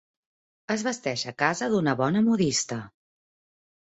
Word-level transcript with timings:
Es 0.75 0.85
vesteix 0.87 1.25
a 1.31 1.33
casa 1.41 1.69
d'una 1.75 1.95
bona 2.01 2.25
modista. 2.31 2.79